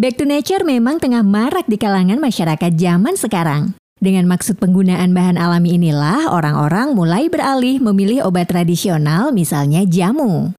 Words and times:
Back 0.00 0.16
to 0.16 0.24
nature 0.24 0.64
memang 0.64 0.96
tengah 0.96 1.20
marak 1.20 1.68
di 1.68 1.76
kalangan 1.76 2.16
masyarakat 2.16 2.72
zaman 2.72 3.20
sekarang. 3.20 3.76
Dengan 4.00 4.24
maksud 4.32 4.56
penggunaan 4.56 5.12
bahan 5.12 5.36
alami 5.36 5.76
inilah 5.76 6.32
orang-orang 6.32 6.96
mulai 6.96 7.28
beralih 7.28 7.76
memilih 7.84 8.24
obat 8.24 8.48
tradisional 8.48 9.28
misalnya 9.28 9.84
jamu. 9.84 10.56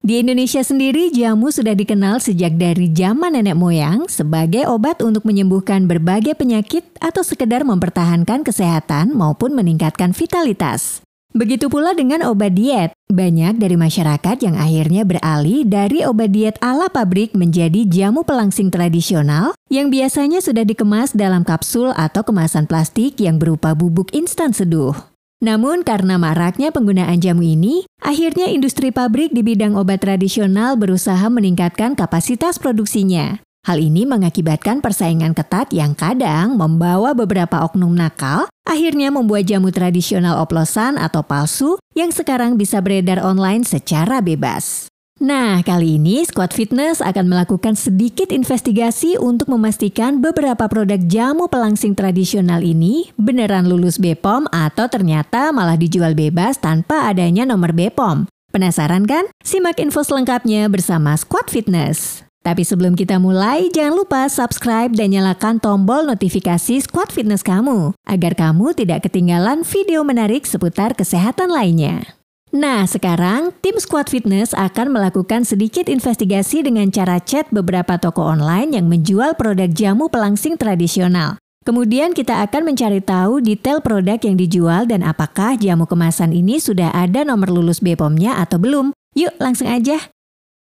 Di 0.00 0.24
Indonesia 0.24 0.64
sendiri, 0.64 1.12
jamu 1.12 1.52
sudah 1.52 1.76
dikenal 1.76 2.24
sejak 2.24 2.56
dari 2.56 2.88
zaman 2.88 3.36
nenek 3.36 3.60
moyang 3.60 4.08
sebagai 4.08 4.64
obat 4.64 5.04
untuk 5.04 5.28
menyembuhkan 5.28 5.84
berbagai 5.84 6.32
penyakit 6.32 6.96
atau 6.96 7.20
sekedar 7.20 7.68
mempertahankan 7.68 8.40
kesehatan 8.40 9.12
maupun 9.12 9.52
meningkatkan 9.52 10.16
vitalitas. 10.16 11.04
Begitu 11.36 11.68
pula 11.68 11.92
dengan 11.92 12.24
obat 12.24 12.56
diet. 12.56 12.96
Banyak 13.12 13.60
dari 13.60 13.76
masyarakat 13.76 14.36
yang 14.40 14.56
akhirnya 14.56 15.04
beralih 15.04 15.68
dari 15.68 16.00
obat 16.00 16.32
diet 16.32 16.56
ala 16.64 16.88
pabrik 16.88 17.36
menjadi 17.36 17.84
jamu 17.84 18.24
pelangsing 18.24 18.72
tradisional 18.72 19.52
yang 19.68 19.92
biasanya 19.92 20.40
sudah 20.40 20.64
dikemas 20.64 21.12
dalam 21.12 21.44
kapsul 21.44 21.92
atau 21.92 22.24
kemasan 22.24 22.64
plastik 22.64 23.20
yang 23.20 23.36
berupa 23.36 23.76
bubuk 23.76 24.08
instan 24.16 24.56
seduh. 24.56 24.96
Namun 25.42 25.82
karena 25.82 26.16
maraknya 26.22 26.70
penggunaan 26.70 27.18
jamu 27.18 27.42
ini, 27.42 27.84
akhirnya 27.98 28.46
industri 28.46 28.94
pabrik 28.94 29.34
di 29.34 29.42
bidang 29.42 29.74
obat 29.74 30.00
tradisional 30.06 30.78
berusaha 30.78 31.26
meningkatkan 31.26 31.98
kapasitas 31.98 32.62
produksinya. 32.62 33.42
Hal 33.62 33.78
ini 33.78 34.02
mengakibatkan 34.02 34.82
persaingan 34.82 35.38
ketat 35.38 35.70
yang 35.70 35.94
kadang 35.94 36.58
membawa 36.58 37.14
beberapa 37.14 37.62
oknum 37.62 37.94
nakal, 37.94 38.50
akhirnya 38.66 39.14
membuat 39.14 39.46
jamu 39.46 39.70
tradisional 39.70 40.42
oplosan 40.42 40.98
atau 40.98 41.22
palsu 41.22 41.78
yang 41.94 42.10
sekarang 42.10 42.58
bisa 42.58 42.82
beredar 42.82 43.22
online 43.22 43.62
secara 43.62 44.18
bebas. 44.18 44.90
Nah, 45.22 45.62
kali 45.62 46.02
ini 46.02 46.26
Squad 46.26 46.50
Fitness 46.50 46.98
akan 46.98 47.30
melakukan 47.30 47.78
sedikit 47.78 48.34
investigasi 48.34 49.14
untuk 49.22 49.46
memastikan 49.54 50.18
beberapa 50.18 50.66
produk 50.66 50.98
jamu 50.98 51.46
pelangsing 51.46 51.94
tradisional 51.94 52.66
ini 52.66 53.14
beneran 53.14 53.70
lulus 53.70 54.02
BPOM 54.02 54.50
atau 54.50 54.90
ternyata 54.90 55.54
malah 55.54 55.78
dijual 55.78 56.18
bebas 56.18 56.58
tanpa 56.58 57.06
adanya 57.06 57.46
nomor 57.46 57.70
BPOM. 57.70 58.26
Penasaran 58.50 59.06
kan? 59.06 59.30
Simak 59.46 59.78
info 59.78 60.02
selengkapnya 60.02 60.66
bersama 60.66 61.14
Squad 61.14 61.46
Fitness. 61.46 62.26
Tapi 62.42 62.66
sebelum 62.66 62.98
kita 62.98 63.22
mulai, 63.22 63.70
jangan 63.70 64.02
lupa 64.02 64.26
subscribe 64.26 64.90
dan 64.90 65.14
nyalakan 65.14 65.62
tombol 65.62 66.02
notifikasi 66.10 66.82
Squad 66.82 67.14
Fitness 67.14 67.46
kamu, 67.46 67.94
agar 68.02 68.34
kamu 68.34 68.74
tidak 68.74 69.06
ketinggalan 69.06 69.62
video 69.62 70.02
menarik 70.02 70.42
seputar 70.42 70.98
kesehatan 70.98 71.54
lainnya. 71.54 72.18
Nah, 72.52 72.84
sekarang 72.84 73.56
tim 73.64 73.80
Squad 73.80 74.12
Fitness 74.12 74.52
akan 74.52 74.92
melakukan 74.92 75.48
sedikit 75.48 75.88
investigasi 75.88 76.60
dengan 76.60 76.92
cara 76.92 77.16
chat 77.16 77.48
beberapa 77.48 77.96
toko 77.96 78.28
online 78.28 78.76
yang 78.76 78.92
menjual 78.92 79.38
produk 79.40 79.72
jamu 79.72 80.12
pelangsing 80.12 80.60
tradisional. 80.60 81.40
Kemudian 81.64 82.12
kita 82.12 82.44
akan 82.44 82.74
mencari 82.74 83.00
tahu 83.00 83.40
detail 83.40 83.80
produk 83.80 84.20
yang 84.20 84.36
dijual 84.36 84.84
dan 84.84 85.00
apakah 85.00 85.56
jamu 85.56 85.88
kemasan 85.88 86.36
ini 86.36 86.60
sudah 86.60 86.92
ada 86.92 87.24
nomor 87.24 87.48
lulus 87.48 87.80
BPOM-nya 87.80 88.36
atau 88.36 88.60
belum. 88.60 88.92
Yuk, 89.16 89.32
langsung 89.40 89.70
aja. 89.70 90.11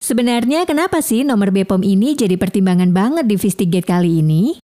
Sebenarnya 0.03 0.67
kenapa 0.67 0.99
sih 0.99 1.23
nomor 1.23 1.55
BPOM 1.55 1.79
ini 1.79 2.11
jadi 2.11 2.35
pertimbangan 2.35 2.91
banget 2.91 3.23
di 3.23 3.39
Vistigate 3.39 3.87
kali 3.87 4.19
ini? 4.19 4.59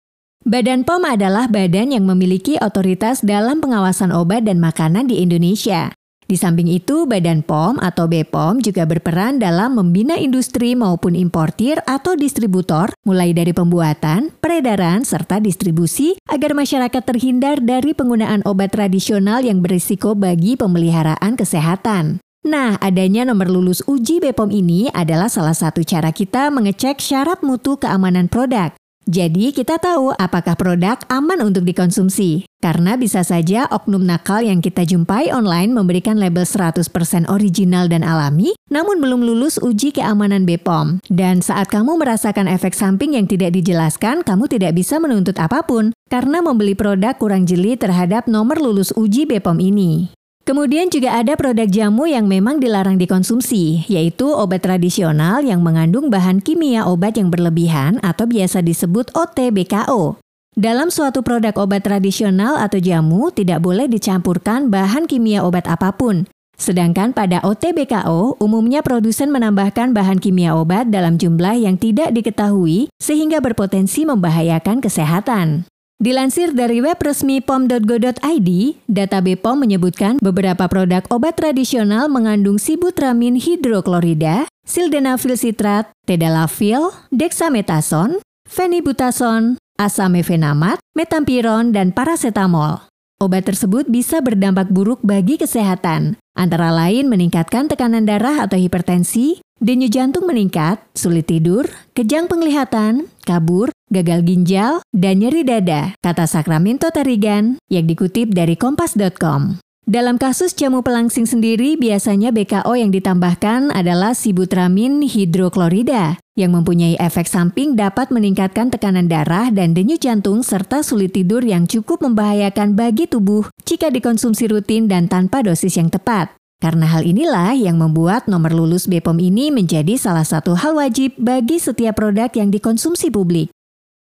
Badan 0.48 0.88
POM 0.88 1.04
adalah 1.04 1.52
badan 1.52 1.92
yang 1.92 2.08
memiliki 2.08 2.56
otoritas 2.64 3.20
dalam 3.20 3.60
pengawasan 3.60 4.16
obat 4.16 4.48
dan 4.48 4.64
makanan 4.64 5.12
di 5.12 5.20
Indonesia. 5.20 5.92
Di 6.24 6.40
samping 6.40 6.72
itu, 6.72 7.04
Badan 7.04 7.44
POM 7.44 7.84
atau 7.84 8.08
BPOM 8.08 8.64
juga 8.64 8.88
berperan 8.88 9.36
dalam 9.36 9.76
membina 9.76 10.16
industri 10.16 10.72
maupun 10.72 11.20
importir 11.20 11.84
atau 11.84 12.16
distributor, 12.16 12.96
mulai 13.04 13.36
dari 13.36 13.52
pembuatan, 13.52 14.32
peredaran, 14.40 15.04
serta 15.04 15.44
distribusi 15.44 16.16
agar 16.32 16.56
masyarakat 16.56 17.04
terhindar 17.04 17.60
dari 17.60 17.92
penggunaan 17.92 18.40
obat 18.48 18.72
tradisional 18.72 19.44
yang 19.44 19.60
berisiko 19.60 20.16
bagi 20.16 20.56
pemeliharaan 20.56 21.36
kesehatan. 21.36 22.25
Nah, 22.46 22.78
adanya 22.78 23.26
nomor 23.26 23.50
lulus 23.50 23.82
uji 23.90 24.22
BPOM 24.22 24.54
ini 24.54 24.86
adalah 24.94 25.34
salah 25.34 25.58
satu 25.58 25.82
cara 25.82 26.14
kita 26.14 26.54
mengecek 26.54 27.02
syarat 27.02 27.42
mutu 27.42 27.82
keamanan 27.82 28.30
produk. 28.30 28.70
Jadi 29.10 29.50
kita 29.50 29.82
tahu 29.82 30.14
apakah 30.14 30.54
produk 30.54 30.98
aman 31.10 31.42
untuk 31.42 31.66
dikonsumsi. 31.66 32.46
Karena 32.62 32.98
bisa 32.98 33.26
saja 33.26 33.66
oknum 33.70 34.02
nakal 34.02 34.46
yang 34.46 34.62
kita 34.62 34.86
jumpai 34.86 35.34
online 35.34 35.74
memberikan 35.74 36.22
label 36.22 36.46
100% 36.46 36.86
original 37.30 37.90
dan 37.90 38.06
alami, 38.06 38.54
namun 38.70 39.02
belum 39.02 39.26
lulus 39.26 39.58
uji 39.62 39.94
keamanan 39.94 40.46
BPOM. 40.46 41.02
Dan 41.10 41.42
saat 41.42 41.70
kamu 41.74 41.98
merasakan 41.98 42.46
efek 42.46 42.78
samping 42.78 43.18
yang 43.18 43.26
tidak 43.26 43.58
dijelaskan, 43.58 44.22
kamu 44.22 44.50
tidak 44.50 44.78
bisa 44.78 45.02
menuntut 45.02 45.38
apa 45.42 45.66
pun 45.66 45.94
karena 46.10 46.46
membeli 46.46 46.78
produk 46.78 47.18
kurang 47.18 47.50
jeli 47.50 47.74
terhadap 47.74 48.30
nomor 48.30 48.62
lulus 48.62 48.94
uji 48.94 49.30
BPOM 49.30 49.62
ini. 49.62 50.14
Kemudian 50.46 50.94
juga 50.94 51.18
ada 51.18 51.34
produk 51.34 51.66
jamu 51.66 52.06
yang 52.06 52.30
memang 52.30 52.62
dilarang 52.62 53.02
dikonsumsi, 53.02 53.82
yaitu 53.90 54.30
obat 54.30 54.62
tradisional 54.62 55.42
yang 55.42 55.66
mengandung 55.66 56.14
bahan 56.14 56.38
kimia 56.38 56.86
obat 56.86 57.18
yang 57.18 57.34
berlebihan 57.34 57.98
atau 58.06 58.30
biasa 58.30 58.62
disebut 58.62 59.10
OTBKO. 59.18 60.22
Dalam 60.54 60.94
suatu 60.94 61.26
produk 61.26 61.58
obat 61.58 61.90
tradisional 61.90 62.62
atau 62.62 62.78
jamu 62.78 63.34
tidak 63.34 63.66
boleh 63.66 63.90
dicampurkan 63.90 64.70
bahan 64.70 65.10
kimia 65.10 65.42
obat 65.42 65.66
apa 65.66 65.90
pun. 65.98 66.30
Sedangkan 66.62 67.10
pada 67.10 67.42
OTBKO, 67.42 68.38
umumnya 68.38 68.86
produsen 68.86 69.34
menambahkan 69.34 69.98
bahan 69.98 70.22
kimia 70.22 70.54
obat 70.54 70.94
dalam 70.94 71.18
jumlah 71.18 71.58
yang 71.58 71.82
tidak 71.82 72.14
diketahui 72.14 72.94
sehingga 73.02 73.42
berpotensi 73.42 74.06
membahayakan 74.06 74.78
kesehatan. 74.78 75.66
Dilansir 75.96 76.52
dari 76.52 76.84
web 76.84 77.00
resmi 77.00 77.40
pom.go.id, 77.40 78.50
data 78.84 79.24
BPOM 79.24 79.64
menyebutkan 79.64 80.20
beberapa 80.20 80.68
produk 80.68 81.08
obat 81.08 81.40
tradisional 81.40 82.12
mengandung 82.12 82.60
sibutramin 82.60 83.40
hidroklorida, 83.40 84.44
sildenafil 84.68 85.40
sitrat, 85.40 85.88
tadalafil, 86.04 86.92
dexamethasone, 87.16 88.20
fenibutason, 88.44 89.56
asamefenamat, 89.80 90.84
metampiron, 91.00 91.72
dan 91.72 91.96
paracetamol. 91.96 92.84
Obat 93.16 93.48
tersebut 93.48 93.88
bisa 93.88 94.20
berdampak 94.20 94.68
buruk 94.76 95.00
bagi 95.00 95.40
kesehatan, 95.40 96.20
antara 96.36 96.76
lain 96.76 97.08
meningkatkan 97.08 97.72
tekanan 97.72 98.04
darah 98.04 98.44
atau 98.44 98.60
hipertensi, 98.60 99.40
denyut 99.64 99.96
jantung 99.96 100.28
meningkat, 100.28 100.84
sulit 100.92 101.32
tidur, 101.32 101.64
kejang 101.96 102.28
penglihatan, 102.28 103.08
kabur, 103.26 103.74
gagal 103.90 104.22
ginjal, 104.22 104.86
dan 104.94 105.26
nyeri 105.26 105.42
dada, 105.42 105.98
kata 106.06 106.30
Sacramento 106.30 106.94
Tarigan 106.94 107.58
yang 107.68 107.90
dikutip 107.90 108.32
dari 108.32 108.54
kompas.com. 108.54 109.58
Dalam 109.86 110.18
kasus 110.18 110.58
jamu 110.58 110.82
pelangsing 110.82 111.30
sendiri, 111.30 111.78
biasanya 111.78 112.34
BKO 112.34 112.74
yang 112.74 112.90
ditambahkan 112.90 113.70
adalah 113.70 114.18
sibutramin 114.18 115.06
hidroklorida 115.06 116.18
yang 116.34 116.58
mempunyai 116.58 116.98
efek 116.98 117.30
samping 117.30 117.78
dapat 117.78 118.10
meningkatkan 118.10 118.74
tekanan 118.74 119.06
darah 119.06 119.54
dan 119.54 119.78
denyut 119.78 120.02
jantung 120.02 120.42
serta 120.42 120.82
sulit 120.82 121.14
tidur 121.14 121.46
yang 121.46 121.70
cukup 121.70 122.02
membahayakan 122.02 122.74
bagi 122.74 123.06
tubuh 123.06 123.46
jika 123.62 123.94
dikonsumsi 123.94 124.50
rutin 124.50 124.90
dan 124.90 125.06
tanpa 125.06 125.46
dosis 125.46 125.78
yang 125.78 125.94
tepat. 125.94 126.34
Karena 126.64 126.88
hal 126.88 127.04
inilah 127.04 127.54
yang 127.54 127.78
membuat 127.78 128.32
nomor 128.32 128.56
lulus 128.56 128.88
BPOM 128.88 129.20
ini 129.20 129.52
menjadi 129.52 130.00
salah 130.00 130.24
satu 130.24 130.56
hal 130.56 130.80
wajib 130.80 131.14
bagi 131.20 131.60
setiap 131.60 132.00
produk 132.00 132.32
yang 132.32 132.50
dikonsumsi 132.50 133.12
publik. 133.12 133.52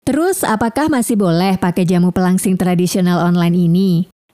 Terus, 0.02 0.42
apakah 0.42 0.90
masih 0.90 1.14
boleh 1.14 1.60
pakai 1.60 1.86
jamu 1.86 2.10
pelangsing 2.10 2.58
tradisional 2.58 3.22
online 3.22 3.54
ini? 3.54 3.90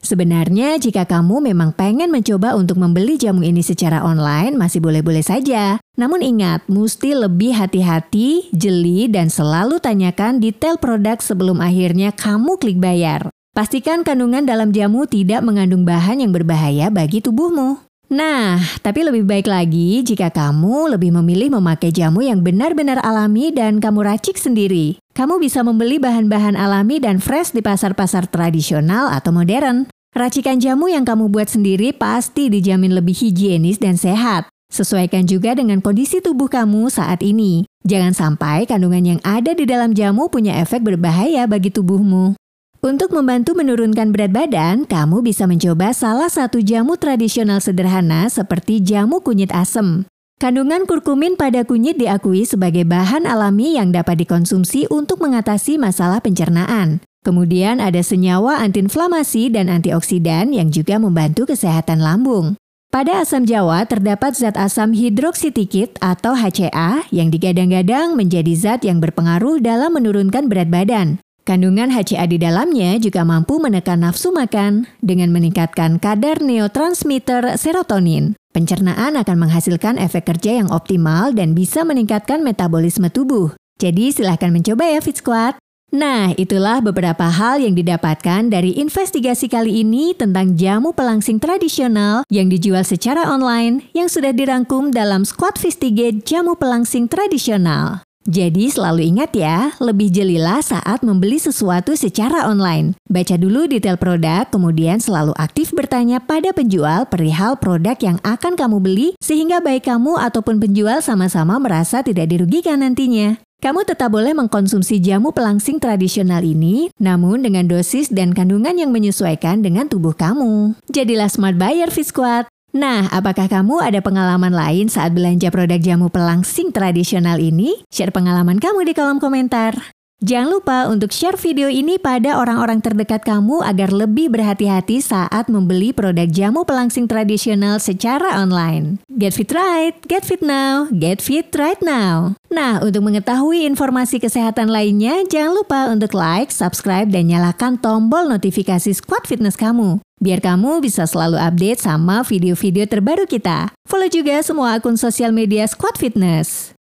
Sebenarnya 0.07 0.79
jika 0.79 1.03
kamu 1.03 1.51
memang 1.51 1.75
pengen 1.75 2.15
mencoba 2.15 2.55
untuk 2.55 2.79
membeli 2.79 3.19
jamu 3.19 3.43
ini 3.43 3.59
secara 3.59 4.07
online 4.07 4.55
masih 4.55 4.79
boleh-boleh 4.79 5.25
saja. 5.25 5.83
Namun 5.99 6.23
ingat, 6.23 6.63
mesti 6.71 7.17
lebih 7.17 7.59
hati-hati, 7.59 8.53
jeli, 8.55 9.11
dan 9.11 9.27
selalu 9.27 9.83
tanyakan 9.83 10.39
detail 10.39 10.79
produk 10.79 11.19
sebelum 11.19 11.59
akhirnya 11.59 12.15
kamu 12.15 12.55
klik 12.61 12.79
bayar. 12.79 13.35
Pastikan 13.57 14.05
kandungan 14.05 14.45
dalam 14.47 14.71
jamu 14.71 15.09
tidak 15.09 15.41
mengandung 15.41 15.89
bahan 15.89 16.23
yang 16.23 16.31
berbahaya 16.31 16.93
bagi 16.93 17.25
tubuhmu. 17.25 17.86
Nah, 18.07 18.63
tapi 18.87 19.03
lebih 19.03 19.27
baik 19.27 19.51
lagi 19.51 19.99
jika 20.07 20.31
kamu 20.31 20.95
lebih 20.95 21.11
memilih 21.11 21.59
memakai 21.59 21.91
jamu 21.91 22.23
yang 22.23 22.39
benar-benar 22.39 23.03
alami 23.03 23.51
dan 23.51 23.83
kamu 23.83 24.07
racik 24.07 24.39
sendiri. 24.39 25.03
Kamu 25.19 25.43
bisa 25.43 25.67
membeli 25.67 25.99
bahan-bahan 25.99 26.55
alami 26.55 27.03
dan 27.03 27.19
fresh 27.19 27.51
di 27.51 27.67
pasar-pasar 27.67 28.31
tradisional 28.31 29.11
atau 29.11 29.35
modern. 29.35 29.91
Racikan 30.15 30.63
jamu 30.63 30.87
yang 30.87 31.03
kamu 31.03 31.29
buat 31.35 31.51
sendiri 31.51 31.91
pasti 31.91 32.47
dijamin 32.47 32.95
lebih 32.95 33.13
higienis 33.13 33.83
dan 33.83 33.99
sehat. 33.99 34.47
Sesuaikan 34.71 35.27
juga 35.27 35.59
dengan 35.59 35.83
kondisi 35.83 36.23
tubuh 36.23 36.47
kamu 36.47 36.87
saat 36.87 37.27
ini. 37.27 37.67
Jangan 37.87 38.15
sampai 38.15 38.71
kandungan 38.71 39.03
yang 39.03 39.21
ada 39.27 39.51
di 39.51 39.67
dalam 39.67 39.99
jamu 39.99 40.31
punya 40.31 40.59
efek 40.63 40.83
berbahaya 40.87 41.47
bagi 41.51 41.75
tubuhmu. 41.75 42.39
Untuk 42.87 43.11
membantu 43.11 43.59
menurunkan 43.59 44.15
berat 44.15 44.31
badan, 44.31 44.87
kamu 44.87 45.19
bisa 45.27 45.51
mencoba 45.51 45.91
salah 45.91 46.31
satu 46.31 46.63
jamu 46.63 46.95
tradisional 46.95 47.59
sederhana 47.59 48.31
seperti 48.31 48.79
jamu 48.79 49.19
kunyit 49.19 49.51
asem. 49.51 50.07
Kandungan 50.39 50.87
kurkumin 50.87 51.35
pada 51.35 51.67
kunyit 51.67 51.99
diakui 51.99 52.47
sebagai 52.47 52.87
bahan 52.87 53.27
alami 53.27 53.75
yang 53.75 53.91
dapat 53.91 54.23
dikonsumsi 54.23 54.87
untuk 54.87 55.19
mengatasi 55.19 55.83
masalah 55.83 56.23
pencernaan. 56.23 57.03
Kemudian 57.27 57.83
ada 57.83 57.99
senyawa 58.07 58.63
antiinflamasi 58.63 59.51
dan 59.51 59.67
antioksidan 59.67 60.55
yang 60.55 60.71
juga 60.71 61.03
membantu 61.03 61.51
kesehatan 61.51 61.99
lambung. 61.99 62.55
Pada 62.95 63.19
asam 63.19 63.51
jawa 63.51 63.83
terdapat 63.91 64.39
zat 64.39 64.55
asam 64.55 64.95
hidroksitikit 64.95 65.99
atau 65.99 66.39
HCA 66.39 67.03
yang 67.11 67.35
digadang-gadang 67.35 68.15
menjadi 68.15 68.55
zat 68.55 68.87
yang 68.87 69.03
berpengaruh 69.03 69.59
dalam 69.59 69.91
menurunkan 69.91 70.47
berat 70.47 70.71
badan. 70.71 71.19
Kandungan 71.47 71.95
HCA 71.95 72.27
di 72.27 72.43
dalamnya 72.43 72.99
juga 72.99 73.23
mampu 73.23 73.63
menekan 73.63 74.03
nafsu 74.03 74.35
makan 74.35 74.91
dengan 74.99 75.31
meningkatkan 75.31 76.03
kadar 76.03 76.43
neurotransmitter 76.43 77.55
serotonin. 77.55 78.35
Pencernaan 78.51 79.15
akan 79.15 79.47
menghasilkan 79.47 79.95
efek 79.95 80.27
kerja 80.27 80.59
yang 80.59 80.75
optimal 80.75 81.31
dan 81.31 81.55
bisa 81.55 81.87
meningkatkan 81.87 82.43
metabolisme 82.43 83.07
tubuh. 83.15 83.55
Jadi 83.79 84.11
silahkan 84.11 84.51
mencoba 84.51 84.91
ya 84.91 84.99
Fit 84.99 85.23
Squad. 85.23 85.55
Nah, 85.95 86.35
itulah 86.35 86.83
beberapa 86.83 87.31
hal 87.31 87.63
yang 87.63 87.79
didapatkan 87.79 88.51
dari 88.51 88.75
investigasi 88.83 89.47
kali 89.47 89.87
ini 89.87 90.19
tentang 90.19 90.59
jamu 90.59 90.91
pelangsing 90.99 91.39
tradisional 91.39 92.27
yang 92.27 92.51
dijual 92.51 92.83
secara 92.83 93.23
online 93.23 93.87
yang 93.95 94.11
sudah 94.11 94.35
dirangkum 94.35 94.91
dalam 94.91 95.23
Squad 95.23 95.63
Fistigate 95.63 96.27
Jamu 96.27 96.59
Pelangsing 96.59 97.07
Tradisional. 97.07 98.03
Jadi 98.27 98.67
selalu 98.67 99.15
ingat 99.15 99.31
ya, 99.39 99.71
lebih 99.79 100.11
jelilah 100.11 100.59
saat 100.59 101.07
membeli 101.07 101.39
sesuatu 101.39 101.95
secara 101.95 102.51
online. 102.51 102.99
Baca 103.07 103.39
dulu 103.39 103.71
detail 103.71 103.95
produk, 103.95 104.51
kemudian 104.51 104.99
selalu 104.99 105.31
aktif 105.39 105.71
bertanya 105.71 106.19
pada 106.19 106.51
penjual 106.51 107.07
perihal 107.07 107.55
produk 107.55 107.95
yang 108.03 108.19
akan 108.27 108.59
kamu 108.59 108.83
beli 108.83 109.09
sehingga 109.23 109.63
baik 109.63 109.87
kamu 109.87 110.19
ataupun 110.19 110.59
penjual 110.59 110.99
sama-sama 110.99 111.63
merasa 111.63 112.03
tidak 112.03 112.27
dirugikan 112.27 112.83
nantinya. 112.83 113.39
Kamu 113.57 113.89
tetap 113.89 114.13
boleh 114.13 114.37
mengkonsumsi 114.37 115.01
jamu 115.01 115.33
pelangsing 115.33 115.81
tradisional 115.81 116.45
ini, 116.45 116.93
namun 117.01 117.41
dengan 117.41 117.65
dosis 117.65 118.13
dan 118.13 118.37
kandungan 118.37 118.77
yang 118.77 118.93
menyesuaikan 118.93 119.65
dengan 119.65 119.89
tubuh 119.89 120.13
kamu. 120.13 120.77
Jadilah 120.93 121.33
smart 121.33 121.57
buyer 121.57 121.89
Fisquad. 121.89 122.51
Nah, 122.77 123.09
apakah 123.09 123.49
kamu 123.49 123.81
ada 123.81 124.05
pengalaman 124.05 124.53
lain 124.53 124.93
saat 124.93 125.17
belanja 125.17 125.49
produk 125.49 125.81
jamu 125.81 126.13
pelangsing 126.13 126.77
tradisional 126.77 127.41
ini? 127.41 127.81
Share 127.89 128.13
pengalaman 128.13 128.61
kamu 128.61 128.85
di 128.85 128.93
kolom 128.93 129.17
komentar. 129.17 129.97
Jangan 130.21 130.49
lupa 130.49 130.79
untuk 130.93 131.09
share 131.09 131.41
video 131.41 131.73
ini 131.73 131.97
pada 131.97 132.37
orang-orang 132.37 132.85
terdekat 132.85 133.25
kamu 133.25 133.65
agar 133.65 133.93
lebih 133.93 134.29
berhati-hati 134.29 135.01
saat 135.01 135.49
membeli 135.49 135.97
produk 135.97 136.29
jamu 136.29 136.69
pelangsing 136.69 137.09
tradisional 137.09 137.81
secara 137.81 138.37
online. 138.45 139.01
Get 139.09 139.33
fit 139.33 139.49
right, 139.57 139.97
get 140.05 140.29
fit 140.29 140.45
now, 140.45 140.89
get 140.93 141.25
fit 141.25 141.49
right 141.57 141.81
now. 141.81 142.37
Nah, 142.53 142.85
untuk 142.85 143.09
mengetahui 143.09 143.65
informasi 143.65 144.21
kesehatan 144.21 144.69
lainnya, 144.69 145.25
jangan 145.29 145.53
lupa 145.53 145.89
untuk 145.89 146.13
like, 146.13 146.53
subscribe, 146.53 147.09
dan 147.09 147.33
nyalakan 147.33 147.81
tombol 147.81 148.29
notifikasi 148.29 148.93
Squad 148.93 149.25
Fitness 149.25 149.57
kamu. 149.57 150.05
Biar 150.17 150.45
kamu 150.45 150.85
bisa 150.85 151.05
selalu 151.05 151.41
update 151.41 151.81
sama 151.81 152.25
video-video 152.25 152.89
terbaru 152.89 153.25
kita. 153.29 153.73
Follow 153.85 154.09
juga 154.09 154.41
semua 154.41 154.77
akun 154.77 154.97
sosial 154.97 155.33
media 155.33 155.69
Squad 155.69 156.01
Fitness. 156.01 156.76